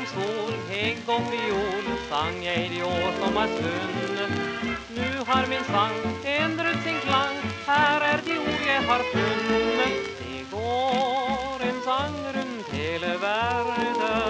[0.00, 4.30] och fiol sang jag i de år som var svunnet
[4.88, 10.56] Nu har min sang ändrat sin klang Här är de ord jag har funnit Det
[10.56, 14.29] går en sang runt hela världen.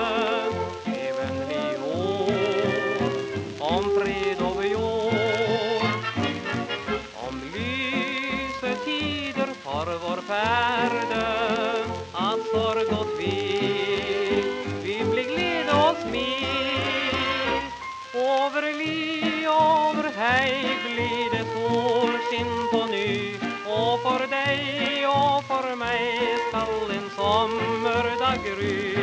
[19.00, 23.34] by över hej glider solskin på ny.
[23.66, 28.94] Och för dig och för mig skall en sommardag gry.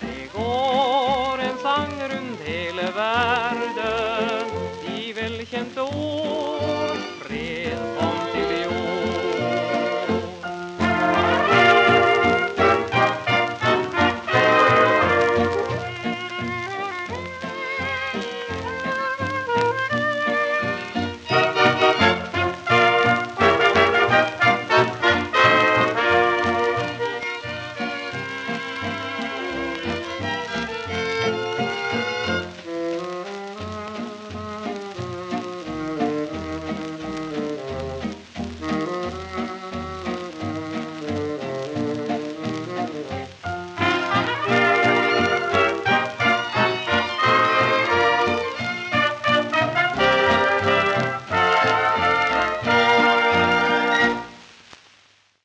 [0.00, 4.46] Det går en sång runt hela världen
[4.96, 6.15] i välkänt ord.